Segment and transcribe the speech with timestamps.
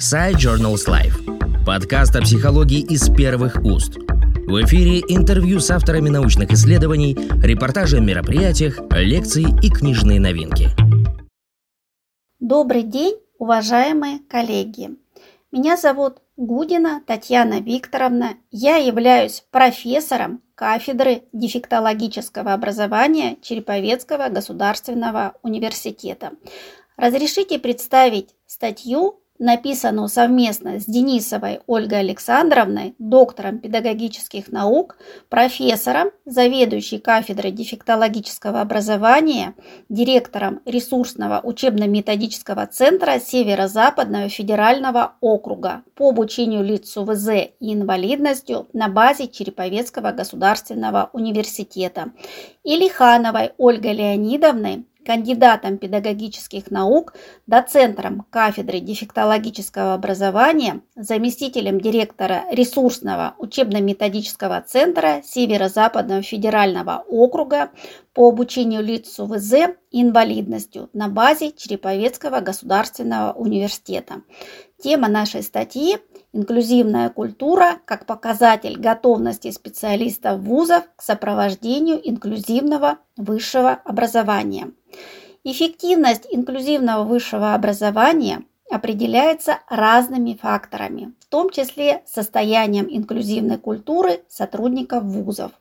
[0.00, 1.66] Side Journals Life.
[1.66, 3.98] Подкаст о психологии из первых уст.
[3.98, 10.70] В эфире интервью с авторами научных исследований, репортажи о мероприятиях, лекции и книжные новинки.
[12.38, 14.96] Добрый день, уважаемые коллеги!
[15.52, 18.38] Меня зовут Гудина Татьяна Викторовна.
[18.50, 26.30] Я являюсь профессором кафедры дефектологического образования Череповецкого государственного университета.
[26.96, 34.98] Разрешите представить статью написанную совместно с Денисовой Ольгой Александровной, доктором педагогических наук,
[35.30, 39.54] профессором, заведующей кафедрой дефектологического образования,
[39.88, 47.28] директором ресурсного учебно-методического центра Северо-Западного федерального округа по обучению лиц с УВЗ
[47.60, 52.12] и инвалидностью на базе Череповецкого государственного университета,
[52.62, 57.14] и Лихановой Ольгой Леонидовной, кандидатом педагогических наук,
[57.46, 67.70] доцентром кафедры дефектологического образования, заместителем директора ресурсного учебно-методического центра Северо-Западного федерального округа
[68.12, 74.22] по обучению лиц с УВЗ инвалидностью на базе Череповецкого государственного университета.
[74.82, 75.98] Тема нашей статьи–
[76.32, 84.72] инклюзивная культура как показатель готовности специалистов вузов к сопровождению инклюзивного высшего образования.
[85.42, 95.52] Эффективность инклюзивного высшего образования определяется разными факторами, в том числе состоянием инклюзивной культуры сотрудников вузов.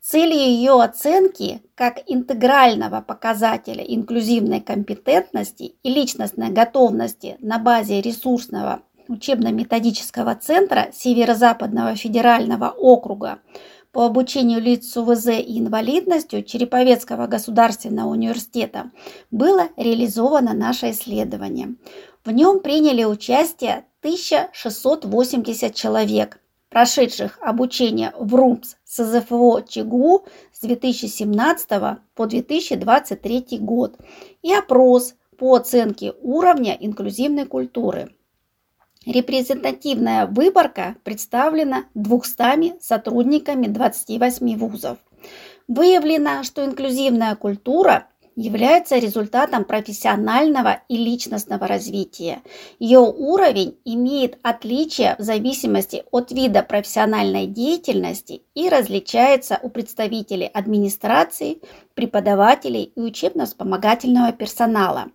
[0.00, 10.34] Целью ее оценки как интегрального показателя инклюзивной компетентности и личностной готовности на базе ресурсного учебно-методического
[10.34, 13.38] центра Северо-Западного федерального округа
[13.92, 18.90] по обучению лиц с УВЗ и инвалидностью Череповецкого государственного университета
[19.30, 21.76] было реализовано наше исследование.
[22.24, 31.68] В нем приняли участие 1680 человек, прошедших обучение в РУМС СЗФО ЧГУ с 2017
[32.14, 33.96] по 2023 год
[34.42, 38.15] и опрос по оценке уровня инклюзивной культуры.
[39.06, 44.98] Репрезентативная выборка представлена 200 сотрудниками 28 вузов.
[45.68, 52.42] Выявлено, что инклюзивная культура является результатом профессионального и личностного развития.
[52.78, 61.62] Ее уровень имеет отличия в зависимости от вида профессиональной деятельности и различается у представителей администрации,
[61.94, 65.06] преподавателей и учебно-вспомогательного персонала.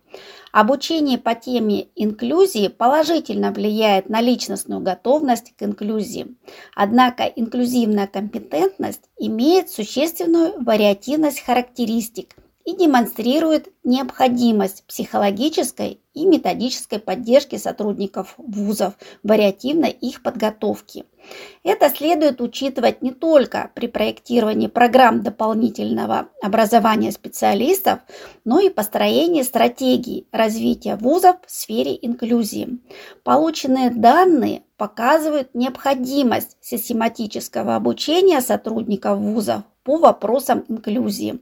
[0.50, 6.34] Обучение по теме инклюзии положительно влияет на личностную готовность к инклюзии.
[6.74, 18.34] Однако инклюзивная компетентность имеет существенную вариативность характеристик и демонстрирует необходимость психологической и методической поддержки сотрудников
[18.36, 21.04] вузов, вариативной их подготовки.
[21.62, 28.00] Это следует учитывать не только при проектировании программ дополнительного образования специалистов,
[28.44, 32.80] но и построении стратегий развития вузов в сфере инклюзии.
[33.22, 41.40] Полученные данные показывают необходимость систематического обучения сотрудников вузов по вопросам инклюзии,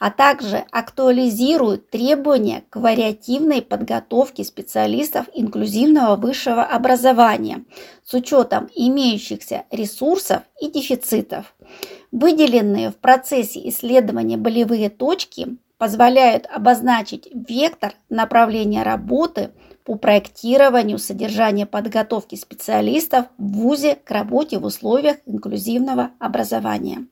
[0.00, 7.64] а также актуализируют требования к вариативной подготовке специалистов инклюзивного высшего образования
[8.04, 11.54] с учетом имеющихся ресурсов и дефицитов.
[12.10, 19.50] Выделенные в процессе исследования болевые точки позволяют обозначить вектор направления работы
[19.84, 27.06] по проектированию содержания подготовки специалистов в ВУЗе к работе в условиях инклюзивного образования.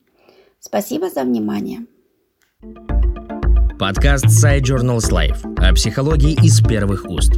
[0.63, 1.87] Спасибо за внимание.
[3.79, 7.31] Подкаст Side Journals Life о психологии из первых уст.